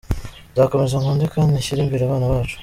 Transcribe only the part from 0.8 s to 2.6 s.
nkunde kandi nshyire imbere abana bacu.